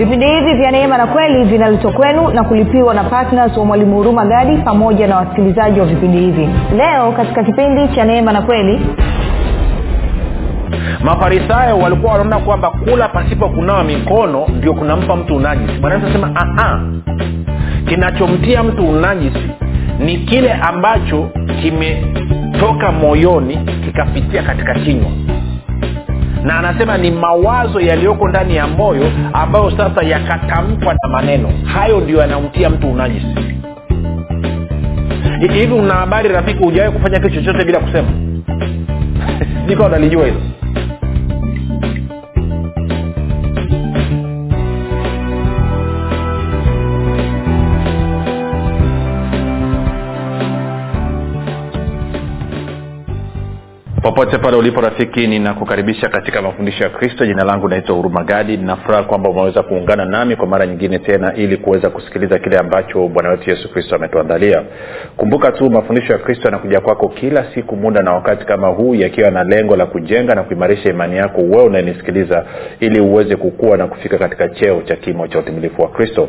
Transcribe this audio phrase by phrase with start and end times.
[0.00, 4.24] vipindi hivi vya neema na kweli vinaletwa kwenu na kulipiwa na ptns wa mwalimu huruma
[4.26, 6.48] gadi pamoja na wasikilizaji wa vipindi hivi.
[6.76, 8.80] Leo katika kipindi cha neema na kweli
[11.04, 15.78] mafarisayo walikuwa wanaona kwamba kula pasipo kunawa mikono ndio kunampa mtu unajisi.
[15.80, 16.80] Bwana anasema
[17.88, 19.50] kinachomtia mtu unajisi
[19.98, 21.28] ni kile ambacho
[21.62, 25.10] kimetoka moyoni kikapitia katika kinywa
[26.44, 31.48] na anasema ni mawazo yaliyoko ndani ya moyo ambayo sasa yakatamkwa na maneno.
[31.64, 33.26] Hayo ndio yanamtia mtu unajisi.
[35.40, 38.08] Hivi una habari rafiki hujawahi kufanya kitu chochote bila kusema?
[39.66, 40.40] Nikawa unalijua hilo
[54.10, 57.26] popote pale ulipo rafiki ninakukaribisha katika mafundisho ya kristo.
[57.26, 58.56] Jina langu naitwa huruma gadi.
[58.56, 63.28] Ninafuraha kwamba umeweza kuungana nami kwa mara nyingine tena ili kuweza kusikiliza kile ambacho bwana
[63.28, 64.62] wetu yesu kristo ametuandalia.
[65.16, 69.30] Kumbuka tu mafundisho ya kristo yanakuja kwako kila siku muda na wakati kama huu yakiwa
[69.30, 72.44] na lengo la kujenga na kuimarisha imani yako wewe unayenisikiliza
[72.80, 76.28] ili uweze kukua na kufika katika cheo cha kimo cha utimilifu wa kristo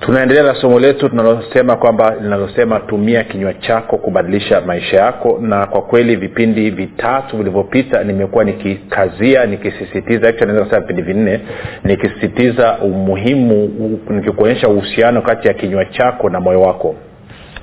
[0.00, 5.38] tunaendelea na somo letu tunalosema kwamba linalosema tumia kinywa chako kubadilisha maisha yako.
[5.42, 11.40] Na kwa kweli vipindi vitatu vilivyopita nimekuwa nikikazia nikisisitiza naweza vipindi vinne
[11.84, 13.70] nikisisitiza umuhimu
[14.10, 16.94] nikikuonyesha uhusiano kati ya kinywa chako na moyo wako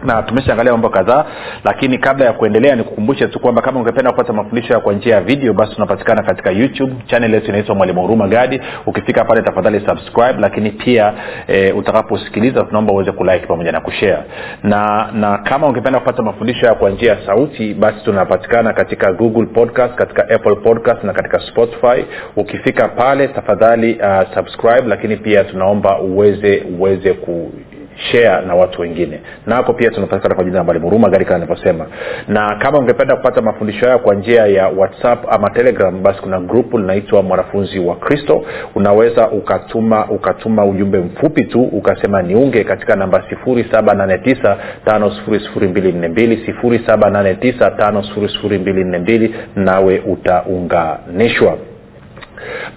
[0.05, 1.25] na tumeshaangalia mambo kadhaa
[1.63, 5.53] lakini kabla ya kuendelea nikukumbushe tu kwamba kama ungependa kupata mafundisho kwa njia ya video
[5.53, 6.93] basi tunapatikana katika youtube.
[7.07, 11.13] Chanel yetu inaitwa mwalimu huruma gadi ukifika pale tafadhali subscribe lakini pia
[11.47, 14.23] e, utakaposikiliza tunaomba uweze kulike pamoja na kushare.
[14.63, 19.95] Na na kama ungependa kupata mafundisho kwa njia ya sauti basi tunapatikana katika google podcast
[19.95, 22.05] katika apple podcast na katika spotify.
[22.35, 27.51] Ukifika pale tafadhali uh, subscribe lakini pia tunaomba uweze uweze ku
[27.95, 29.19] share na watu wengine.
[29.45, 31.47] Nako pia tunapatikana kwa jina la mwalimu huruma gari kama
[32.27, 36.77] na kama ungependa kupata mafundisho hayo kwa njia ya whatsapp ama telegram basi kuna grupu
[36.77, 38.45] linaitwa mwanafunzi wa kristo.
[38.75, 46.43] Unaweza ukatuma ukatuma ujumbe mfupi tu ukasema niunge katika namba 789 5242
[47.65, 51.57] 789 nawe utaunganishwa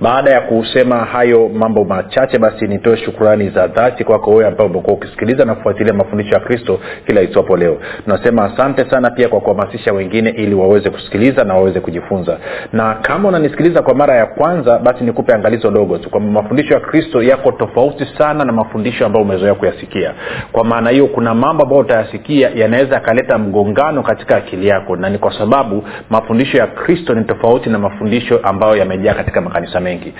[0.00, 4.96] baada ya kusema hayo mambo machache basi nitoe shukurani za dhati kwako wewe ambao umekuwa
[4.96, 7.78] ukisikiliza na kufuatilia mafundisho ya kristo kila itwapo leo.
[8.04, 12.38] Tunasema asante sana pia kwa kuhamasisha wengine ili waweze kusikiliza na waweze kujifunza.
[12.72, 16.80] Na kama unanisikiliza kwa mara ya kwanza basi nikupe angalizo dogo tu kwamba mafundisho ya
[16.80, 20.14] kristo yako tofauti sana na mafundisho ambayo umezoea kuyasikia.
[20.52, 25.18] Kwa maana hiyo kuna mambo ambayo utayasikia yanaweza yakaleta mgongano katika akili yako na ni
[25.18, 30.12] kwa sababu mafundisho ya kristo ni tofauti na mafundisho ambayo yamejaa katika makanisa mengi.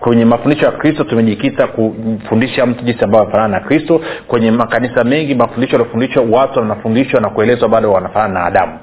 [0.00, 4.00] Kwenye mafundisho ya kristo tumejikita kufundisha mtu jinsi ambayo anafanana na kristo.
[4.28, 8.78] Kwenye makanisa mengi mafundisho yaliofundishwa watu wanafundishwa na kuelezwa bado wanafanana na adamu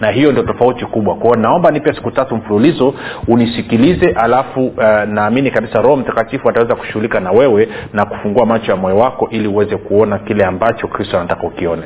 [0.00, 1.14] na hiyo ndio tofauti kubwa.
[1.14, 2.94] Kwao naomba nipe siku tatu mfululizo
[3.28, 8.76] unisikilize alafu uh, naamini kabisa roho mtakatifu ataweza kushughulika na wewe na kufungua macho ya
[8.76, 11.82] moyo wako ili uweze kuona kile ambacho kristo anataka ukione.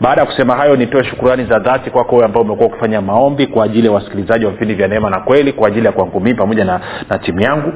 [0.00, 3.64] Baada ya kusema hayo nitoe shukurani za dhati kwako wewe ambao umekuwa ukifanya maombi kwa
[3.64, 6.64] ajili ya wasikilizaji wa vipindi vya neema na kweli kwa ajili ya kwangu mii pamoja
[6.64, 7.72] na, na timu yangu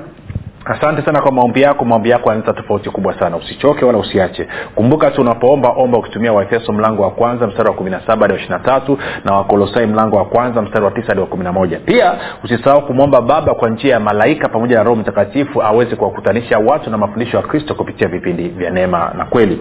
[0.66, 1.84] asante sana kwa maombi yako.
[1.84, 3.36] Maombi yako yanaleta tofauti kubwa sana.
[3.36, 4.48] Usichoke wala usiache.
[4.74, 8.32] Kumbuka tu unapoomba omba ukitumia waefeso mlango wa kwanza mstari wa kumi na saba hadi
[8.32, 11.52] wa ishirina tatu na wakolosai mlango wa kwanza mstari wa tisa hadi wa kumi na
[11.52, 11.78] moja.
[11.78, 16.90] Pia usisahau kumwomba baba kwa njia ya malaika pamoja na roho mtakatifu aweze kuwakutanisha watu
[16.90, 19.58] na mafundisho ya kristo kupitia vipindi vya neema na kweli.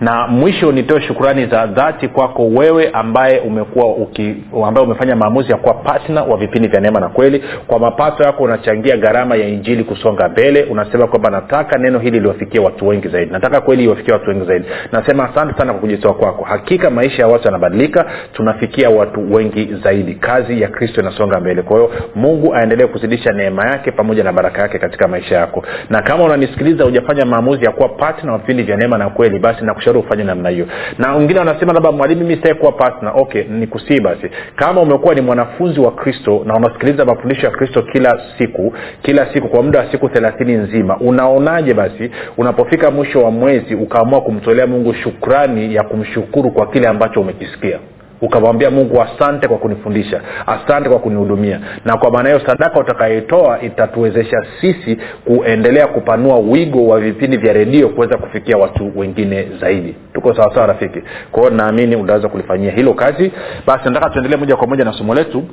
[0.00, 4.34] Na mwisho nitoe shukurani za dhati kwako wewe ambaye umekuwa uki,
[4.66, 7.44] ambaye umefanya maamuzi ya kuwa patna wa vipindi vya neema na kweli.
[7.66, 12.60] Kwa mapato yako unachangia gharama ya injili kusonga mbele unasema kwamba nataka neno hili liwafikie
[12.60, 13.32] watu wengi zaidi.
[13.32, 14.64] Nataka kweli iwafikie watu wengi zaidi.
[14.92, 16.44] Nasema asante sana kwa kujitoa kwako.
[16.44, 20.14] Hakika maisha ya watu yanabadilika tunafikia watu wengi zaidi.
[20.14, 21.62] Kazi ya kristo inasonga mbele.
[21.62, 25.64] Kwa hiyo mungu aendelee kuzidisha neema yake pamoja na baraka yake katika maisha yako.
[25.90, 29.98] Na kama unanisikiliza hujafanya maamuzi ya kuwa patna vipindi vya neema na kweli basi nakushauri
[29.98, 30.66] ufanye namna hiyo.
[30.98, 34.30] Na wengine wanasema labda mwalimu mi sitaki kuwa patna okay nikusii basi.
[34.56, 39.48] Kama umekuwa ni mwanafunzi wa kristo na unasikiliza mafundisho ya kristo kila siku kila siku
[39.48, 40.96] kwa muda wa siku thelathini nzima.
[41.00, 47.20] Unaonaje basi unapofika mwisho wa mwezi ukaamua kumtolea mungu shukrani ya kumshukuru kwa kile ambacho
[47.20, 47.78] umekisikia?
[48.22, 51.60] Ukamwambia mungu asante kwa kunifundisha asante kwa kunihudumia.
[51.84, 57.88] Na kwa maana hiyo sadaka utakayoitoa itatuwezesha sisi kuendelea kupanua wigo wa vipindi vya redio
[57.88, 59.94] kuweza kufikia watu wengine zaidi.
[60.14, 61.02] Tuko sawasawa rafiki?
[61.32, 63.32] Kwao naamini utaweza kulifanyia hilo kazi.
[63.66, 65.44] Basi nataka tuendelee moja kwa moja na somo letu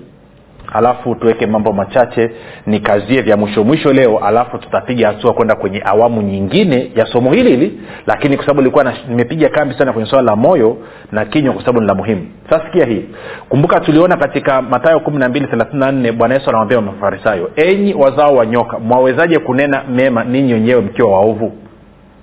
[0.74, 2.32] alafu tuweke mambo machache
[2.66, 7.50] nikazie vya mwisho mwisho leo alafu tutapiga hatua kwenda kwenye awamu nyingine ya somo hili
[7.50, 10.78] hili lakini kwa sababu ilikuwa nimepiga kambi sana kwenye swala la moyo
[11.12, 12.28] na kinywa kwa sababu ni la muhimu.
[12.50, 13.06] Sasa sikia hii.
[13.50, 17.94] Kumbuka tuliona katika matayo kumi na mbili thelathini na nne bwana yesu anawambia mafarisayo enyi
[17.94, 21.54] wazao wa nyoka mwawezaje kunena mema ninyi wenyewe mkiwa waovu?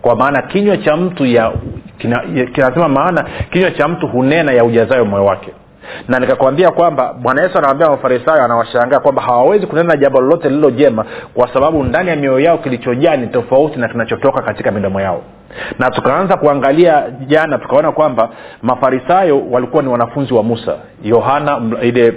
[0.02, 1.52] Kwa maana kinywa cha mtu ya
[1.99, 5.50] kinasema kina maana kinywa cha mtu hunena ya ujazayo moyo wake
[6.09, 11.05] na nikakwambia kwamba bwana yesu anawambia mafarisayo anawashangaa kwamba hawawezi kunena jambo lolote lililo jema
[11.35, 15.23] kwa sababu ndani ya mioyo yao kilichojaa ni tofauti na kinachotoka katika midomo yao.
[15.79, 18.29] Na tukaanza kuangalia jana tukaona kwamba
[18.62, 20.75] mafarisayo walikuwa ni wanafunzi wa musa.
[21.03, 22.15] Yohana ile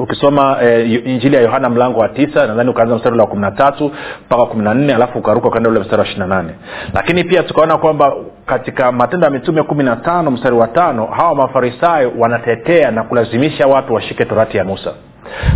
[0.00, 3.50] ukisoma eh, injili ya yohana mlango wa tisa nadhani ukaanza mstari ule wa kumi na
[3.50, 3.92] tatu
[4.26, 6.54] mpaka kumi na nne alafu ukaruka ukaenda ule mstari wa ishiri na nane.
[6.94, 8.12] Lakini pia tukaona kwamba
[8.46, 13.66] katika matendo ya mitume kumi na tano mstari wa tano hawa mafarisayo wanatetea na kulazimisha
[13.66, 14.92] watu washike torati ya musa.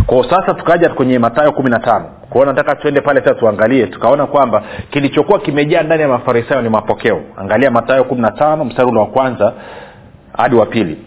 [0.05, 2.05] Kwao sasa tukaja kwenye matayo kumi na tano.
[2.29, 3.87] Kwao nataka tuende pale sasa tuangalie.
[3.87, 7.21] Tukaona kwamba kilichokuwa kimejaa ndani ya mafarisayo ni mapokeo.
[7.37, 9.53] Angalia matayo kumi na tano mstari ule wa kwanza
[10.37, 10.97] hadi wa pili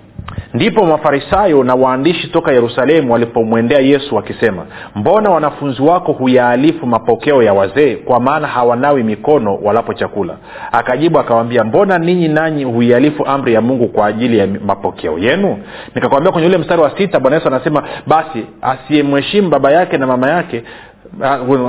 [0.55, 7.55] ndipo mafarisayo na waandishi toka yerusalemu walipomwendea yesu wakisema mbona wanafunzi wako huyaalifu mapokeo ya
[7.55, 10.37] wazee kwa maana hawanawi mikono walapo chakula?
[10.73, 15.59] Akajibu akawambia mbona ninyi nanyi huialifu amri ya mungu kwa ajili ya mapokeo yenu?
[15.95, 20.31] Nikakwambia kwenye ule mstari wa sita bwana yesu anasema basi asiyemheshimu baba yake na mama
[20.31, 20.63] yake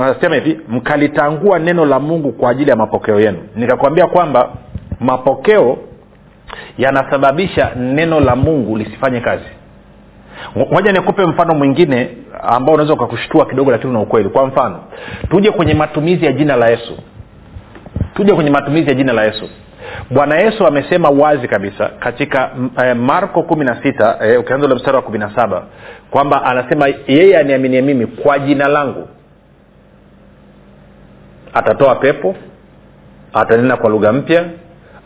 [0.02, 3.38] anasema hivi mkalitangua neno la mungu kwa ajili ya mapokeo yenu.
[3.56, 4.48] Nikakwambia kwamba
[5.00, 5.78] mapokeo
[6.78, 9.44] yanasababisha neno la mungu lisifanye kazi.
[10.72, 12.08] Moja nikupe mfano mwingine
[12.42, 14.28] ambao unaweza ukakushtua kidogo lakini una ukweli.
[14.28, 14.78] Kwa mfano
[15.30, 16.98] tuje kwenye matumizi ya jina la yesu.
[18.14, 19.48] Tuje kwenye matumizi ya jina la yesu.
[20.10, 22.50] Bwana yesu amesema wazi kabisa katika
[22.84, 25.62] eh, marko kumi na sita eh, ukianza ule mstari wa kumi na saba
[26.10, 29.08] kwamba anasema yeye aniaminie mimi kwa jina langu.
[31.54, 32.34] Atatoa pepo
[33.32, 34.44] atanena kwa lugha mpya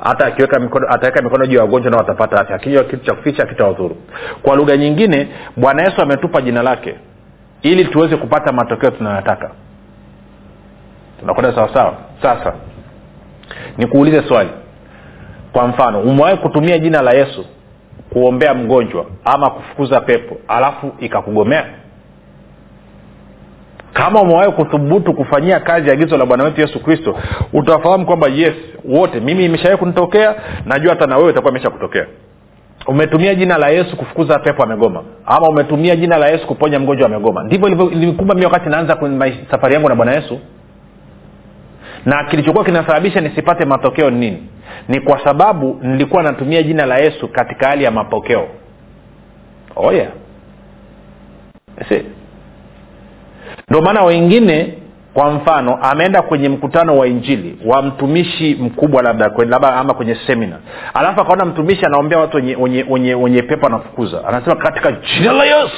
[0.04, 2.56] hata akiweka mikono ataweka mikono juu ya wagonjwa nao watapata afya.
[2.56, 3.96] Akinywa kitu cha kuficha kitawadhuru
[4.42, 6.94] kwa lugha nyingine bwana yesu ametupa jina lake
[7.62, 9.50] ili tuweze kupata matokeo tunayotaka.
[11.20, 12.52] Tunakwenda sawasawa sasa
[13.78, 14.50] nikuulize swali.
[15.52, 17.46] Kwa mfano umewahi kutumia jina la yesu
[18.12, 21.64] kuombea mgonjwa ama kufukuza pepo alafu ikakugomea
[23.94, 27.16] kama umewahi kuthubutu kufanyia kazi agizo la bwana wetu yesu kristo
[27.52, 28.54] utafahamu kwamba yes
[28.84, 30.34] wote mimi imeshawai kunitokea
[30.66, 32.06] najua hata na wewe itakuwa imesha kutokea
[32.86, 37.44] umetumia jina la yesu kufukuza pepo amegoma ama umetumia jina la yesu kuponya mgonjwa amegoma.
[37.44, 38.98] Ndivyo ilivyokumba mi wakati naanza
[39.50, 40.40] safari yangu na bwana yesu.
[42.04, 44.48] Na kilichokuwa kinasababisha nisipate matokeo ni nini?
[44.88, 48.48] Ni kwa sababu nilikuwa natumia jina la yesu katika hali ya mapokeo.
[49.76, 50.08] Oh yeah.
[53.68, 54.78] Ndio maana wengine
[55.14, 60.56] kwa mfano ameenda kwenye mkutano wa injili wa mtumishi mkubwa labda labda ama kwenye semina
[60.94, 64.24] alafu akaona mtumishi anaombea watu wenye, wenye, wenye, wenye pepo anafukuza.
[64.28, 65.76] Anasema katika jina la yesu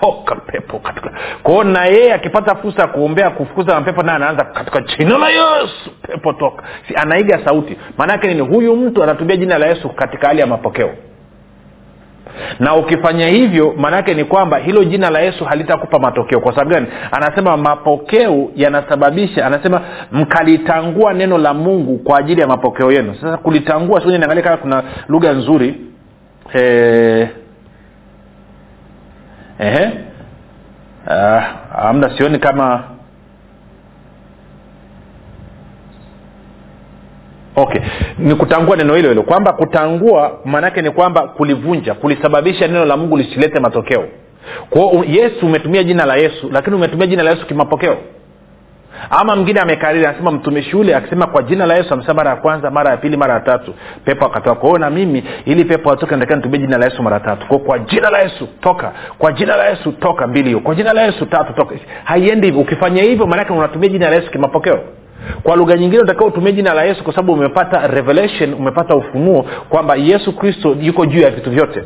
[0.00, 1.10] toka pepo katika
[1.42, 5.90] kwao na yeye akipata fursa ya kuombea kufukuza mapepo naye anaanza katika jina la yesu
[6.02, 6.62] pepo toka.
[6.88, 7.76] Si anaiga sauti.
[7.98, 8.40] Maana yake nini?
[8.40, 10.90] Huyu mtu anatumia jina la yesu katika hali ya mapokeo
[12.60, 16.40] na ukifanya hivyo maanaake ni kwamba hilo jina la yesu halitakupa matokeo.
[16.40, 16.86] Kwa sababu gani?
[17.10, 19.80] Anasema mapokeo yanasababisha anasema
[20.12, 23.14] mkalitangua neno la mungu kwa ajili ya mapokeo yenu.
[23.20, 25.74] Sasa kulitangua siku niangalia kama kuna lugha nzuri.
[26.54, 27.28] Eh,
[29.58, 29.90] ehe
[31.06, 31.42] uh,
[31.86, 32.82] amna sioni kama
[37.56, 37.80] okay.
[38.18, 39.22] Ni kutangua neno hilo hilo.
[39.22, 44.04] Kwamba kutangua maanaake ni kwamba kulivunja kulisababisha neno la mungu lisilete matokeo.
[44.70, 47.96] Kwao yesu umetumia jina la yesu lakini umetumia jina la yesu kimapokeo.
[49.10, 52.70] Ama mwingine amekariri anasema mtumishi ule akisema kwa jina la yesu amesema mara ya kwanza
[52.70, 54.54] mara ya pili mara ya tatu pepo akatoka.
[54.60, 57.46] Kwao na mimi ili pepo atoke natakiwa nitumie jina la yesu mara tatu.
[57.46, 58.92] Kwa, kwa jina la yesu toka.
[59.18, 60.60] Kwa jina la yesu toka mbili hiyo.
[60.60, 61.74] Kwa jina la yesu tatu toka.
[62.04, 62.60] Haiendi hivyo.
[62.62, 64.80] Ukifanya hivyo maanake unatumia jina la yesu kimapokeo
[65.42, 69.94] kwa lugha nyingine utakiwa utumie jina la yesu kwa sababu umepata revelation umepata ufunuo kwamba
[69.96, 71.84] yesu kristo yuko juu ya vitu vyote.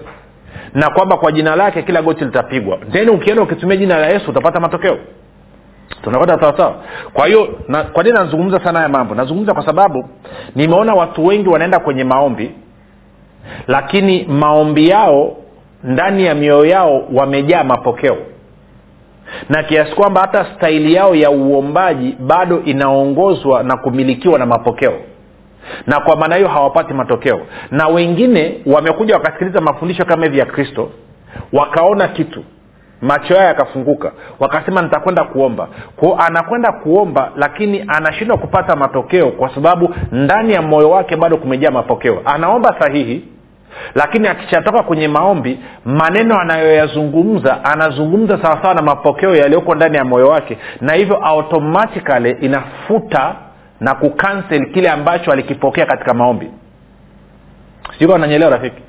[0.74, 2.78] Na kwamba kwa jina lake kila goti litapigwa.
[2.92, 4.98] Then ukienda ukitumia jina la yesu utapata matokeo.
[6.02, 6.74] Tunapata sawasawa
[7.12, 9.14] kwa hiyo na, kwa nini nazungumza sana haya mambo?
[9.14, 10.08] Nazungumza kwa sababu
[10.54, 12.50] nimeona watu wengi wanaenda kwenye maombi
[13.66, 15.36] lakini maombi yao
[15.84, 18.16] ndani ya mioyo yao wamejaa mapokeo
[19.48, 24.94] na kiasi kwamba hata staili yao ya uombaji bado inaongozwa na kumilikiwa na mapokeo.
[25.86, 27.40] Na kwa maana hiyo hawapati matokeo.
[27.70, 30.90] Na wengine wamekuja wakasikiliza mafundisho kama hivi ya kristo
[31.52, 32.44] wakaona kitu
[33.02, 35.68] macho yao yakafunguka wakasema nitakwenda kuomba.
[35.96, 41.70] Kwao anakwenda kuomba lakini anashindwa kupata matokeo kwa sababu ndani ya moyo wake bado kumejaa
[41.70, 42.22] mapokeo.
[42.24, 43.24] Anaomba sahihi
[43.94, 50.58] lakini akishatoka kwenye maombi maneno anayoyazungumza anazungumza sawasawa na mapokeo yaliyoko ndani ya moyo wake
[50.80, 53.34] na hivyo automatikali inafuta
[53.80, 56.50] na kukansel kile ambacho alikipokea katika maombi.
[57.98, 58.82] Sijui ananyelewa rafiki?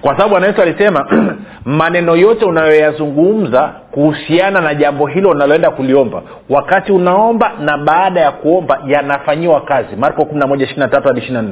[0.00, 1.06] Kwa sababu bwana alisema
[1.64, 8.80] maneno yote unayoyazungumza kuhusiana na jambo hilo unaloenda kuliomba wakati unaomba na baada ya kuomba
[8.86, 9.96] yanafanyiwa kazi.
[9.96, 11.44] Marko 11 hadi 24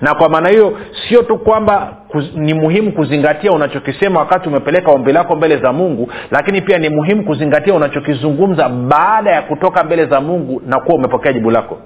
[0.00, 0.78] na kwa maana hiyo
[1.08, 6.10] sio tu kwamba kuz, ni muhimu kuzingatia unachokisema wakati umepeleka ombi lako mbele za mungu
[6.30, 11.32] lakini pia ni muhimu kuzingatia unachokizungumza baada ya kutoka mbele za mungu na kuwa umepokea
[11.32, 11.78] jibu lako.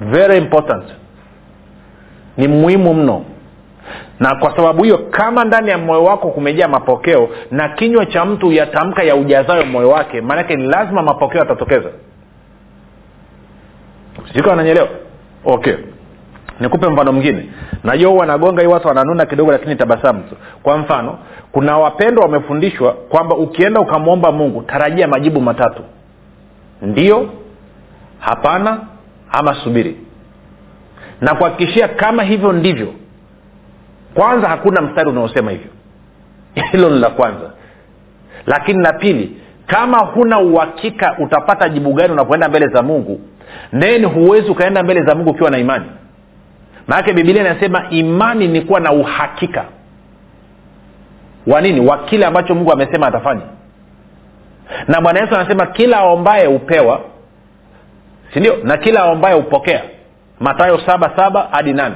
[0.00, 0.84] Very important.
[2.36, 3.24] Ni muhimu mno.
[4.20, 8.52] Na kwa sababu hiyo kama ndani ya moyo wako kumejaa mapokeo na kinywa cha mtu
[8.52, 11.88] yatamka ya ujazayo moyo wake maanake ni lazima mapokeo yatatokeza.
[14.34, 14.88] Siko wananyelewa
[15.44, 15.74] okay
[16.60, 17.48] nikupe mfano mwingine.
[17.84, 20.36] Najua huwa nagonga hii watu wananuna kidogo lakini tabasamu tu.
[20.62, 21.18] Kwa mfano
[21.52, 25.82] kuna wapendwa wamefundishwa kwamba ukienda ukamwomba mungu tarajia majibu matatu.
[26.82, 27.28] Ndio
[28.18, 28.80] hapana
[29.32, 29.96] ama subiri.
[31.20, 32.88] Na kuhakikishia kama hivyo ndivyo
[34.14, 35.70] kwanza hakuna mstari unaosema hivyo.
[36.72, 37.50] Hilo ni la kwanza.
[38.46, 43.20] Lakini la pili kama huna uhakika utapata jibu gani unapoenda mbele za mungu
[43.80, 45.84] then huwezi ukaenda mbele za mungu ukiwa na imani
[46.86, 49.64] maanake bibilia inasema imani ni kuwa na uhakika
[51.46, 51.80] wa nini?
[51.86, 53.42] Wa kile ambacho mungu amesema atafanya.
[54.88, 57.00] Na bwana yesu anasema kila aombaye hupewa
[58.34, 59.82] sindio na kila aombaye hupokea.
[60.40, 61.94] Matayo saba saba hadi nane.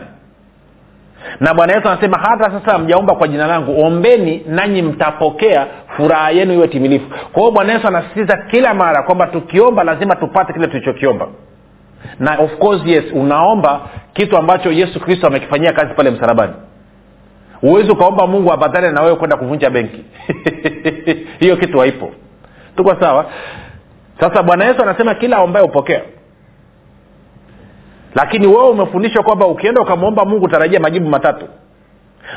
[1.40, 5.66] Na bwana yesu anasema hata sasa mjaomba kwa jina langu ombeni nanyi mtapokea
[5.97, 7.07] furaha yenu iwe timilifu.
[7.33, 11.28] Kwa hiyo bwana yesu anasisitiza kila mara kwamba tukiomba lazima tupate kile tulichokiomba
[12.18, 13.80] na of course yes unaomba
[14.12, 16.52] kitu ambacho yesu kristo amekifanyia kazi pale msalabani.
[17.60, 20.04] Huwezi ukaomba mungu abadhale na wewe kwenda kuvunja benki.
[21.40, 22.12] Hiyo kitu haipo.
[22.76, 23.26] Tuko sawa?
[24.20, 26.02] Sasa bwana yesu anasema kila aombaye hupokea.
[28.14, 31.46] Lakini wewe umefundishwa kwamba ukienda ukamwomba mungu tarajia majibu matatu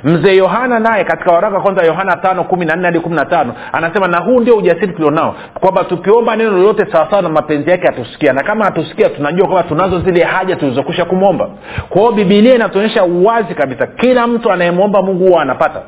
[0.04, 5.36] mzee yohana naye katika waraka kwanza yohana tano hadi anasema na huu ndio ujasiri tulionao
[5.60, 8.34] kwamba tukiomba neno lolote sawasawa na mapenzi yake hatusikia.
[8.34, 11.50] Na kama hatusikia tunajua kwamba tunazo zile haja tulizokwisha kumwomba.
[11.90, 15.82] Kwao bibilia inatuonyesha wazi kabisa kila mtu anayemwomba mungu huwa anapata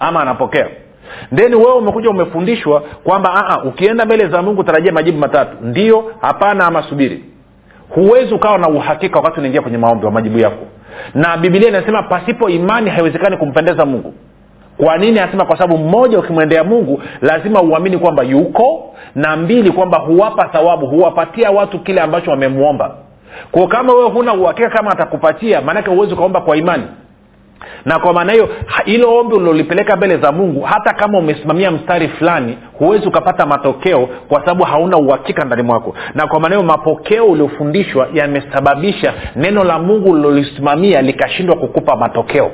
[0.00, 0.68] ama anapokea.
[1.34, 5.56] Then wewe umekuja umefundishwa kwamba ukienda mbele za mungu tarajia majibu matatu.
[5.62, 7.24] Ndio hapana ama subiri.
[7.88, 10.66] Huwezi ukawa na uhakika wakati unaingia kwenye maombi wa majibu yako
[11.14, 14.14] na bibilia inasema pasipo imani haiwezekani kumpendeza mungu.
[14.76, 15.44] Kwa nini anasema?
[15.44, 21.50] Kwa sababu mmoja ukimwendea mungu lazima uamini kwamba yuko na mbili kwamba huwapa thawabu huwapatia
[21.50, 22.94] watu kile ambacho wamemwomba.
[23.52, 26.82] Kwa kama wewe huna uhakika kama atakupatia maanake huwezi ukaomba kwa imani
[27.84, 28.48] na kwa maana hiyo
[28.84, 34.40] hilo ombi ulilolipeleka mbele za mungu hata kama umesimamia mstari fulani huwezi ukapata matokeo kwa
[34.40, 35.94] sababu hauna uhakika ndani mwako.
[36.14, 42.50] Na kwa maana hiyo mapokeo uliofundishwa yamesababisha neno la mungu ulilolisimamia likashindwa kukupa matokeo.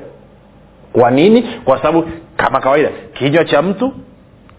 [0.93, 1.43] Kwa nini?
[1.65, 3.93] Kwa sababu kama kawaida kinywa cha mtu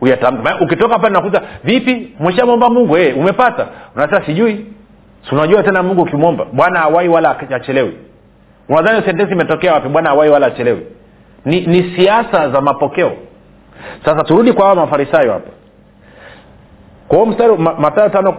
[0.01, 0.57] uyatamka.
[0.61, 2.95] Ukitoka pale nakuta vipi mweshamwomba mungu?
[2.95, 3.67] Hey, umepata.
[3.95, 4.65] Unasema sijui.
[5.29, 6.45] Si unajua tena mungu ukimwomba?
[6.53, 7.93] Bwana awai wala achelewi
[8.79, 9.89] unadhani sentensi imetokea wapi?
[9.89, 10.85] Bwana awai wala achelewi.
[11.45, 13.11] Ni, ni siasa za mapokeo.
[14.05, 15.49] Sasa turudi kwa hawa mafarisayo hapa.
[17.07, 18.37] Kwa huo mstari ma, matayo tano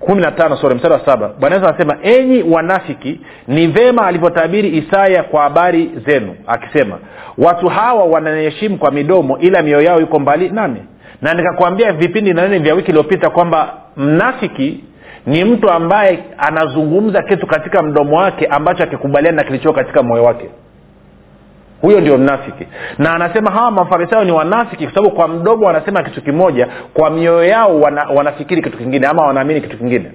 [0.00, 1.28] kumi na tano sore mstari wa saba.
[1.40, 6.98] Bwana yesu anasema enyi wanafiki ni vema alivyotabiri isaya kwa habari zenu akisema
[7.38, 10.82] watu hawa wananiheshimu kwa midomo ila mioyo yao iko mbali nami
[11.22, 14.84] na nikakwambia vipindi nanene vya wiki iliyopita kwamba mnafiki
[15.26, 20.48] ni mtu ambaye anazungumza kitu katika mdomo wake ambacho akikubaliana na kilichoo katika moyo wake.
[21.82, 22.66] Huyo ndio mnafiki.
[22.98, 27.44] Na anasema hawa mafarisayo ni wanafiki kwa sababu kwa mdomo wanasema kitu kimoja kwa mioyo
[27.44, 30.12] yao wana, wanafikiri kitu kingine ama wanaamini kitu kingine.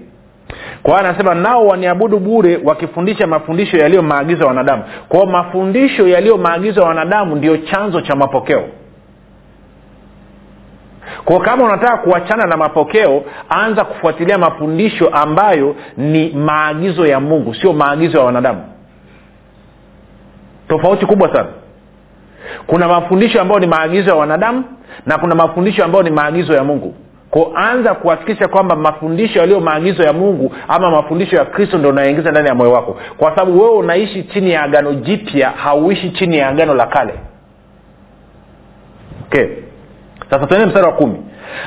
[0.83, 4.83] Kwa hiyo anasema nao waniabudu bure wakifundisha mafundisho yaliyo maagizo ya wanadamu.
[5.09, 8.63] Kwao mafundisho yaliyo maagizo ya wanadamu ndio chanzo cha mapokeo
[11.25, 17.73] kwa kama unataka kuachana na mapokeo anza kufuatilia mafundisho ambayo ni maagizo ya mungu sio
[17.73, 18.61] maagizo ya wanadamu.
[20.67, 21.49] Tofauti kubwa sana.
[22.67, 24.63] Kuna mafundisho ambayo ni maagizo ya wanadamu
[25.05, 26.95] na kuna mafundisho ambayo ni maagizo ya mungu.
[27.31, 32.47] Koanza kuhakikisha kwamba mafundisho yaliyo maagizo ya mungu ama mafundisho ya kristo ndo unayoingiza ndani
[32.47, 32.97] ya moyo wako.
[33.17, 37.13] Kwa sababu wewe unaishi chini ya agano jipya hauishi chini ya agano la kale.
[39.27, 39.66] Okay
[40.29, 41.17] sasa tuende mstari wa kumi.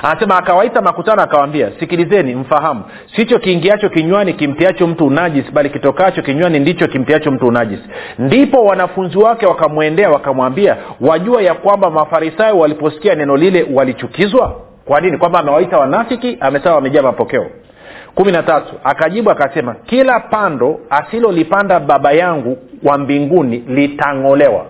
[0.03, 2.83] Anasema akawaita makutano akawambia sikilizeni mfahamu.
[3.17, 7.81] Sicho kiingiacho kinywani kimtiacho mtu unajis bali kitokacho kinywani ndicho kimtiacho mtu unajis.
[8.19, 14.57] Ndipo wanafunzi wake wakamwendea wakamwambia wajua ya kwamba mafarisayo waliposikia neno lile walichukizwa?
[14.85, 15.19] Kwa nini?
[15.19, 17.47] Kwamba amewaita wanafiki amesema wamejaa mapokeo.
[18.15, 18.75] Kumi na tatu.
[18.85, 24.65] Akajibu akasema kila pando asilolipanda baba yangu wa mbinguni litang'olewa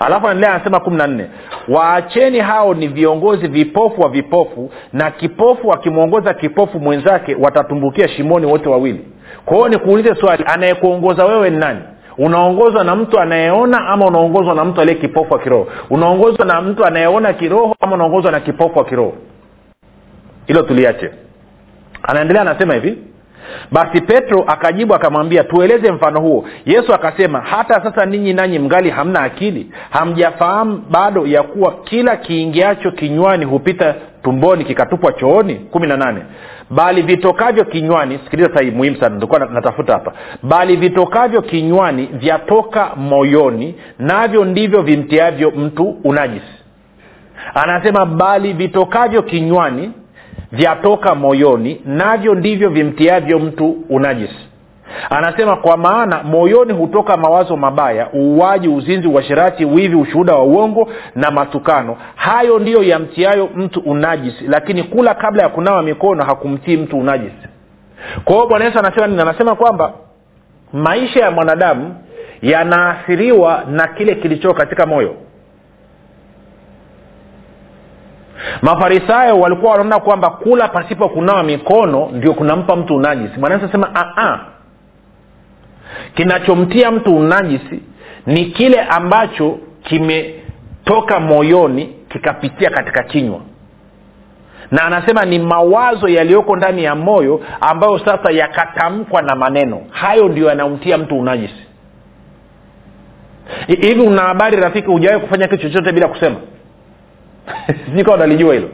[0.00, 1.26] alafu anaendelea anasema kumi na nne
[1.68, 8.68] waacheni hao ni viongozi vipofu wa vipofu na kipofu akimwongoza kipofu mwenzake watatumbukia shimoni wote
[8.68, 9.04] wawili.
[9.44, 11.80] Kwa hiyo nikuulize swali anayekuongoza wewe ni nani?
[12.18, 15.68] Unaongozwa na mtu anayeona ama unaongozwa na mtu aliye kipofu wa kiroho?
[15.90, 19.12] Unaongozwa na mtu anayeona kiroho ama unaongozwa na kipofu wa kiroho?
[20.46, 21.10] Hilo tuliache.
[22.02, 22.98] Anaendelea anasema hivi
[23.70, 26.44] basi petro akajibu akamwambia tueleze mfano huo.
[26.66, 29.70] Yesu akasema hata sasa ninyi nanyi mngali hamna akili.
[29.90, 35.54] Hamjafahamu bado ya kuwa kila kiingiacho kinywani hupita tumboni kikatupwa chooni?
[35.54, 36.22] Kumi na nane.
[36.70, 40.12] Bali vitokavyo kinywani sikiliza sahii muhimu sana nilikuwa natafuta hapa.
[40.42, 46.62] Bali vitokavyo kinywani vyatoka moyoni navyo ndivyo vimtiavyo mtu unajisi.
[47.54, 49.92] Anasema bali vitokavyo kinywani
[50.52, 54.48] vyatoka moyoni navyo ndivyo vimtiavyo mtu unajisi.
[55.10, 61.30] Anasema kwa maana moyoni hutoka mawazo mabaya uuaji uzinzi uashirati wivi ushuhuda wa uongo na
[61.30, 61.96] matukano.
[62.16, 67.48] Hayo ndiyo yamtiayo mtu unajisi lakini kula kabla ya kunawa mikono hakumtii mtu unajisi.
[68.24, 69.22] Kwa hiyo bwana yesu anasema nini?
[69.22, 69.92] Anasema kwamba
[70.72, 71.94] maisha ya mwanadamu
[72.42, 75.14] yanaathiriwa na kile kilichoo katika moyo
[78.62, 83.40] mafarisayo walikuwa wanaona kwamba kula pasipo kunawa mikono ndio kunampa mtu unajisi.
[83.40, 84.40] Mwanaesi asema anasema
[86.14, 87.82] kinachomtia mtu unajisi
[88.26, 93.40] ni kile ambacho kimetoka moyoni kikapitia katika kinywa.
[94.70, 99.80] Na anasema ni mawazo yaliyoko ndani ya moyo ambayo sasa yakatamkwa na maneno.
[99.90, 101.66] Hayo ndio yanamtia mtu unajisi.
[103.66, 106.36] Hivi una habari rafiki hujawahi kufanya kitu chochote bila kusema
[107.84, 108.68] sijui kawa nalijua hilo.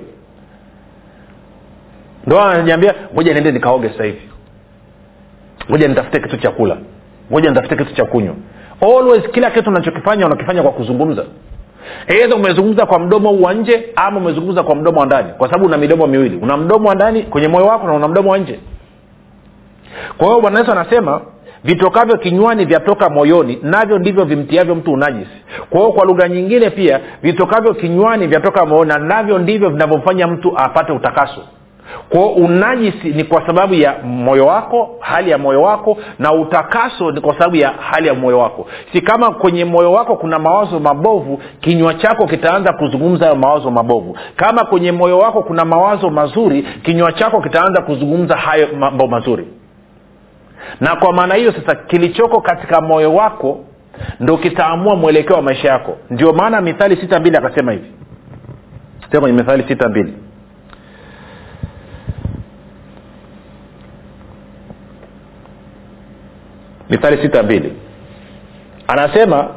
[2.27, 4.29] Ndo ananiambia ngoja niende nikaoge sasa hivi.
[5.71, 6.77] Ngoja nitafute kitu cha kula.
[7.33, 8.35] Ngoja nitafute kitu cha kunywa.
[8.81, 11.25] Always kila kitu unachokifanya unakifanya kwa kuzungumza.
[12.07, 15.33] Eidha umezungumza kwa mdomo wa nje ama umezungumza kwa mdomo wa ndani.
[15.39, 16.37] Kwa sababu una midomo miwili.
[16.37, 18.61] Una mdomo wa ndani kwenye moyo wako na una mdomo wa nje.
[20.19, 21.21] Kwa hiyo bwana yesu anasema
[21.65, 25.31] vitokavyo kinywani vyatoka moyoni navyo ndivyo vimtiavyo mtu unajisi.
[25.71, 30.59] Kwa hiyo kwa lugha nyingine pia vitokavyo kinywani vyatoka moyoni na navyo ndivyo vinavyomfanya mtu
[30.59, 31.41] apate utakaso.
[32.09, 37.21] Kwao unajisi ni kwa sababu ya moyo wako hali ya moyo wako na utakaso ni
[37.21, 38.67] kwa sababu ya hali ya moyo wako.
[38.93, 44.17] Si kama kwenye moyo wako kuna mawazo mabovu kinywa chako kitaanza kuzungumza hayo mawazo mabovu.
[44.37, 49.45] Kama kwenye moyo wako kuna mawazo mazuri kinywa chako kitaanza kuzungumza hayo mambo mazuri
[50.81, 53.65] na kwa maana hiyo sasa kilichoko katika moyo wako
[54.21, 55.97] ndo kitaamua mwelekeo wa maisha yako.
[56.11, 57.93] Ndio maana mithali sita mbili akasema hivi.
[59.11, 60.13] Sema kwenye mithali sita mbili.
[66.91, 67.73] Mithali sita mbili.
[68.87, 69.49] Anasema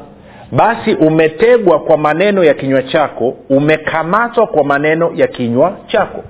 [0.51, 6.23] basi umetegwa kwa maneno ya kinywa chako umekamatwa kwa maneno ya kinywa chako.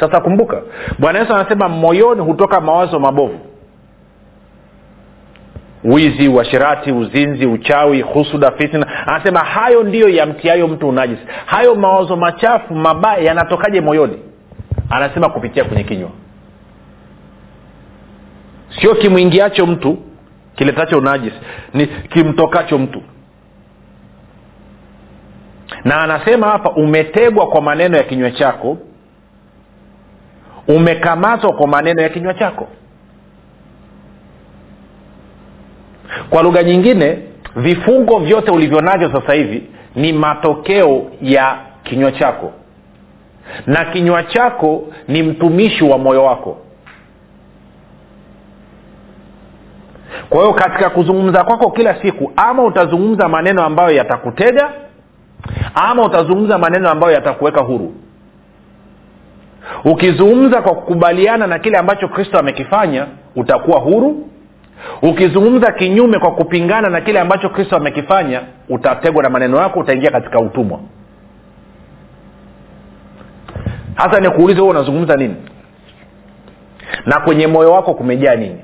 [0.00, 0.62] Sasa kumbuka
[0.98, 3.38] bwana yesu anasema moyoni hutoka mawazo mabovu
[5.84, 9.06] wizi uashirati uzinzi uchawi husuda fitna.
[9.06, 11.22] Anasema hayo ndiyo yamtiayo mtu unajisi.
[11.46, 14.18] Hayo mawazo machafu mabaya yanatokaje moyoni?
[14.90, 16.10] Anasema kupitia kwenye kinywa.
[18.80, 19.98] Sio kimwingiacho mtu
[20.56, 21.36] kiletacho unajisi.
[21.74, 23.02] Ni kimtokacho mtu.
[25.84, 28.78] Na anasema hapa umetegwa kwa maneno ya kinywa chako.
[30.68, 32.68] Umekamatwa kwa maneno ya kinywa chako
[36.30, 37.18] kwa lugha nyingine
[37.56, 39.62] vifungo vyote ulivyo navyo sasa hivi
[39.94, 42.52] ni matokeo ya kinywa chako.
[43.66, 46.58] Na kinywa chako ni mtumishi wa moyo wako.
[50.30, 54.70] Kwa hiyo katika kuzungumza kwako kila siku ama utazungumza maneno ambayo yatakutega
[55.74, 57.94] ama utazungumza maneno ambayo yatakuweka huru.
[59.84, 64.28] Ukizungumza kwa kukubaliana na kile ambacho kristo amekifanya utakuwa huru
[65.02, 70.40] ukizungumza kinyume kwa kupingana na kile ambacho kristo amekifanya utategwa na maneno yako utaingia katika
[70.40, 70.80] utumwa.
[73.94, 75.36] Hasa nikuulize huo unazungumza nini?
[77.06, 78.60] Na kwenye moyo wako kumejaa nini?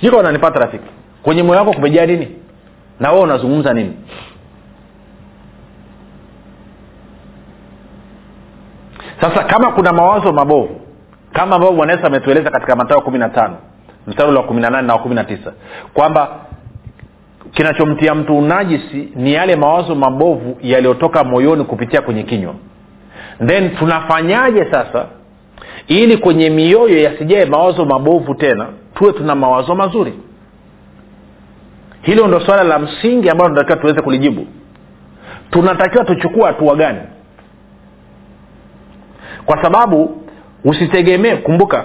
[0.00, 0.90] Sijuka unanipata rafiki.
[1.22, 2.28] Kwenye moyo wako kumejaa nini?
[3.00, 3.96] Na wewe unazungumza nini?
[9.20, 10.80] Sasa kama kuna mawazo mabovu
[11.34, 13.56] kama ambavyo bwana yesu ametueleza katika matao kumi na tano
[14.06, 15.52] mstari wa kumi na nane na wa kumi na tisa
[15.94, 16.28] kwamba
[17.52, 22.54] kinachomtia mtu unajisi ni yale mawazo mabovu yaliyotoka moyoni kupitia kwenye kinywa.
[23.46, 25.06] Then tunafanyaje sasa
[25.88, 30.12] ili kwenye mioyo yasijae mawazo mabovu tena tuwe tuna mawazo mazuri?
[32.02, 34.46] Hilo ndo swala la msingi ambalo tunatakiwa tuweze kulijibu.
[35.50, 37.00] Tunatakiwa tuchukua hatua gani?
[39.46, 40.23] Kwa sababu
[40.64, 41.84] usitegemee kumbuka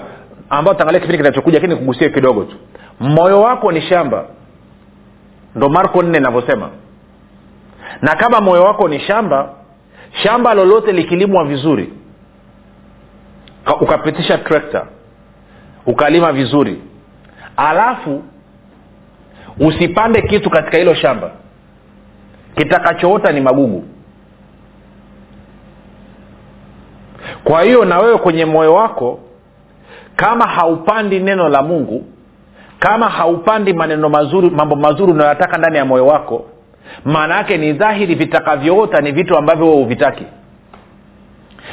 [0.50, 2.56] ambao tangalia kipindi kinachokuja lakini kugusie kidogo tu.
[3.00, 4.24] Moyo wako ni shamba.
[5.54, 6.70] Ndo marko nne inavyosema.
[8.02, 9.48] Na kama moyo wako ni shamba
[10.22, 11.92] shamba lolote likilimwa vizuri
[13.80, 14.86] ukapitisha trekta
[15.86, 16.82] ukalima vizuri
[17.56, 18.22] alafu
[19.60, 21.30] usipande kitu katika hilo shamba
[22.56, 23.84] kitakachoota ni magugu
[27.44, 29.18] kwa hiyo na wewe kwenye moyo wako
[30.16, 32.04] kama haupandi neno la mungu
[32.78, 36.46] kama haupandi maneno mazuri mambo mazuri unayoyataka ndani ya moyo wako
[37.04, 40.24] maana yake ni dhahiri vitakavyoota ni vitu ambavyo wewe huvitaki.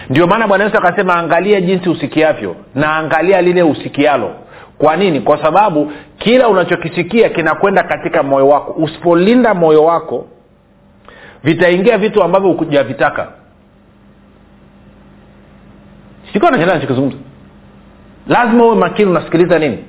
[0.10, 4.32] Ndio maana bwana yesu akasema angalia jinsi usikiavyo na angalia lile usikialo.
[4.78, 5.22] Kwa nini?
[5.22, 8.72] Kwa sababu kila unachokisikia kinakwenda katika moyo wako.
[8.72, 10.26] Usipolinda moyo wako
[11.44, 13.28] vitaingia vitu ambavyo hujavitaka
[16.34, 17.18] sikuwa nachaa nachokizungumza
[18.28, 19.86] lazima uwe makini unasikiliza nini?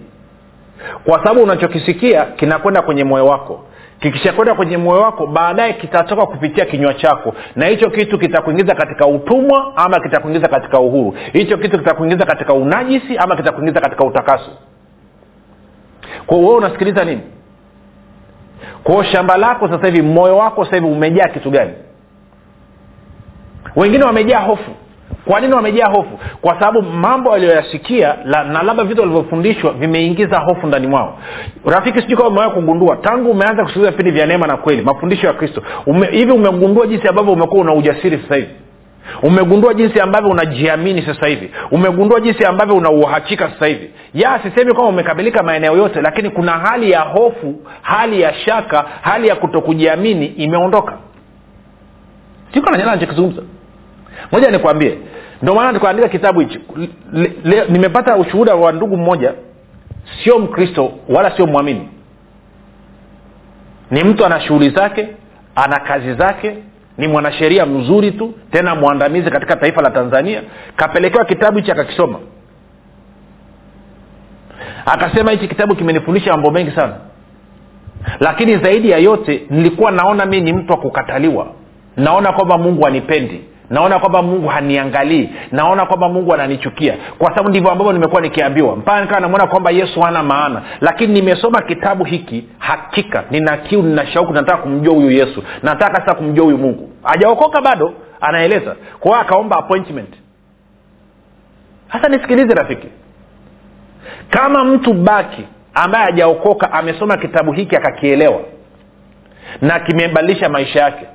[1.04, 3.64] Kwa sababu unachokisikia kinakwenda kwenye moyo wako.
[4.00, 7.34] Kikishakwenda kwenye moyo wako baadaye kitatoka kupitia kinywa chako.
[7.56, 11.14] Na hicho kitu kitakuingiza katika utumwa ama kitakuingiza katika uhuru.
[11.32, 14.50] Hicho kitu kitakuingiza katika unajisi ama kitakuingiza katika utakaso.
[16.26, 17.20] Kwao wewe unasikiliza nini?
[18.84, 21.72] Kwao shamba lako sasa hivi moyo wako sasa hivi umejaa kitu gani?
[23.76, 24.70] Wengine wamejaa hofu
[25.24, 26.18] kwa nini wamejaa hofu?
[26.40, 31.18] Kwa sababu mambo waliyoyasikia na labda vitu walivyofundishwa vimeingiza hofu ndani mwao.
[31.66, 35.32] Rafiki sijui kama umewai kugundua tangu umeanza kusikiliza vipindi vya neema na kweli mafundisho ya
[35.32, 38.48] kristo ume, umegundua jinsi ambavyo umekuwa una ujasiri sasa hivi?
[39.22, 41.50] Umegundua jinsi ambavyo unajiamini sasa hivi?
[41.70, 43.90] Umegundua jinsi ambavyo una uhakika sasa hivi?
[44.14, 49.28] Ya sisemi kwamba umekamilika maeneo yote lakini kuna hali ya hofu hali ya shaka hali
[49.28, 50.92] ya kutokujiamini imeondoka.
[52.54, 53.42] Sikananyala nachokizungumza
[54.32, 54.98] moja nikwambie.
[55.42, 56.60] Ndio maana tukaandika kitabu hichi.
[57.68, 59.32] Nimepata ushuhuda wa ndugu mmoja
[60.24, 61.88] sio mkristo wala sio mwamini.
[63.90, 65.08] Ni mtu ana shughuli zake
[65.54, 66.56] ana kazi zake
[66.98, 70.42] ni mwanasheria mzuri tu tena mwandamizi katika taifa la tanzania.
[70.76, 72.18] Kapelekewa kitabu hichi akakisoma.
[74.86, 76.94] Akasema hichi kitabu kimenifundisha mambo mengi sana.
[78.20, 81.46] Lakini zaidi ya yote nilikuwa naona mi ni mtu wa kukataliwa.
[81.96, 85.30] Naona kwamba mungu anipendi naona kwamba mungu haniangalii.
[85.52, 86.94] Naona kwamba mungu ananichukia.
[87.18, 88.76] Kwa sababu ndivyo ambavyo nimekuwa nikiambiwa.
[88.76, 90.62] Mpaka nikawa namwona kwamba yesu hana maana.
[90.80, 95.42] Lakini nimesoma kitabu hiki hakika nina kiu nina shauku nataka kumjua huyu yesu.
[95.62, 96.90] Nataka sasa kumjua huyu mungu.
[97.02, 98.76] Hajaokoka bado anaeleza.
[99.00, 100.14] Kwa hiyo akaomba appointment.
[101.92, 102.88] Sasa nisikilize rafiki.
[104.30, 108.40] Kama mtu baki ambaye hajaokoka amesoma kitabu hiki akakielewa
[109.62, 111.06] na kimebadilisha maisha yake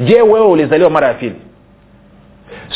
[0.00, 1.34] je wewe ulizaliwa mara ya pili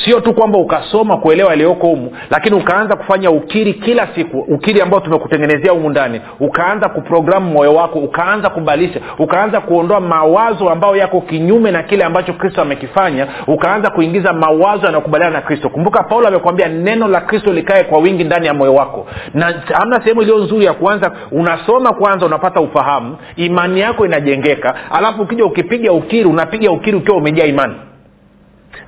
[0.05, 5.01] sio tu kwamba ukasoma kuelewa yaliyoko humu lakini ukaanza kufanya ukiri kila siku ukiri ambao
[5.01, 11.71] tumekutengenezea humu ndani ukaanza kuprogramu moyo wako ukaanza kubadilisha ukaanza kuondoa mawazo ambayo yako kinyume
[11.71, 15.69] na kile ambacho kristo amekifanya ukaanza kuingiza mawazo yanayokubaliana na kristo.
[15.69, 19.07] Kumbuka paulo amekwambia neno la kristo likae kwa wingi ndani ya moyo wako.
[19.35, 25.23] Na hamna sehemu iliyo nzuri ya kuanza unasoma kwanza unapata ufahamu imani yako inajengeka alafu
[25.23, 27.75] ukija ukipiga ukiri unapiga ukiri ukiwa umejaa imani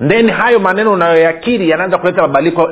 [0.07, 2.69] then hayo maneno unayoyakiri yanaanza kuleta mabadiliko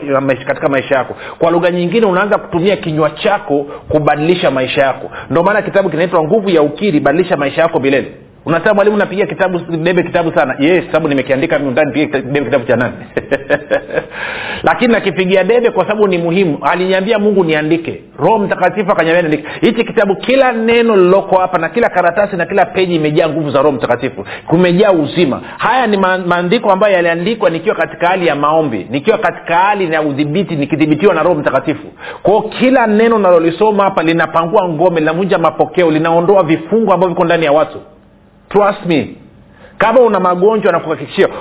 [0.47, 1.15] katika maisha yako.
[1.39, 5.11] Kwa lugha nyingine unaanza kutumia kinywa chako kubadilisha maisha yako.
[5.29, 8.11] Ndio maana kitabu kinaitwa nguvu ya ukiri badilisha maisha yako milele
[8.45, 10.55] unasema mwalimu napigia kitabu debe kitabu sana.
[10.59, 12.93] Yes sababu nimekiandika ndani pigia debe kitabu cha nani?
[14.63, 16.57] Lakini nakipigia debe kwa sababu ni muhimu.
[16.61, 18.01] Aliniambia mungu niandike.
[18.19, 19.49] Roho mtakatifu akanyambia niandike.
[19.61, 23.61] Hichi kitabu kila neno liloko hapa na kila karatasi na kila peji imejaa nguvu za
[23.61, 24.25] roho mtakatifu.
[24.47, 25.41] Kumejaa uzima.
[25.57, 30.55] Haya ni maandiko ambayo yaliandikwa nikiwa katika hali ya maombi nikiwa katika hali ya udhibiti
[30.55, 31.87] nikidhibitiwa na roho mtakatifu.
[32.23, 37.51] Kwao kila neno nalolisoma hapa linapangua ngome linavunja mapokeo linaondoa vifungo ambavyo viko ndani ya
[37.51, 37.81] watu
[38.55, 39.15] trust me.
[39.77, 40.79] Kama una magonjwa na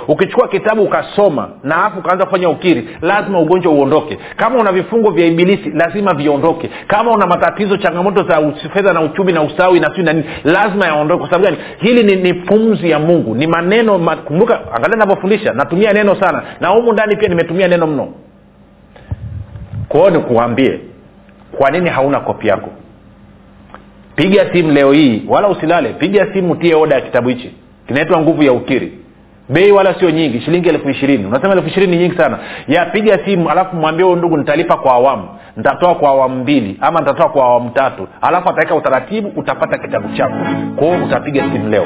[0.07, 4.17] ukichukua kitabu ukasoma na alafu ukaanza kufanya ukiri lazima ugonjwa uondoke.
[4.35, 6.69] Kama una vifungo vya ibilisi lazima viondoke.
[6.87, 11.19] Kama una matatizo changamoto za fedha na uchumi na usawi na na nini lazima yaondoke.
[11.19, 11.57] Kwa sababu gani?
[11.77, 13.35] Hili ni, ni pumzi ya mungu.
[13.35, 16.43] Ni maneno ma, kumbuka angalia navyofundisha natumia neno sana.
[16.59, 18.07] Na humu ndani pia nimetumia neno mno.
[19.89, 20.79] Kwao nikuambie
[21.57, 22.69] kwa nini hauna kopi yako
[24.15, 25.89] piga simu leo hii wala usilale.
[25.89, 27.51] Piga simu tie oda ya kitabu hichi.
[27.87, 28.91] Kinaitwa nguvu ya ukiri.
[29.49, 31.25] Bei wala sio nyingi shilingi elfu ishirini.
[31.25, 32.39] Unasema elfu ishirini ni nyingi sana.
[32.67, 35.27] Ya piga simu alafu mwambie huyu ndugu nitalipa kwa awamu.
[35.57, 38.07] Nitatoa kwa awamu mbili ama nitatoa kwa awamu tatu.
[38.21, 40.35] Alafu ataweka utaratibu utapata kitabu chako.
[40.75, 41.85] Kwao utapiga simu leo.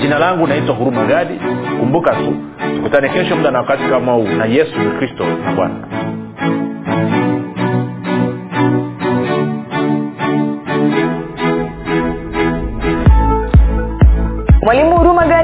[0.00, 1.34] Jina langu naitwa huruma gadi.
[1.80, 2.34] Kumbuka tu
[2.76, 4.28] tukutane kesho muda na wakati kama huu.
[4.38, 5.74] Na yesu ni kristo na bwana
[14.66, 14.98] mwalimu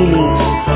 [0.00, 0.69] meaning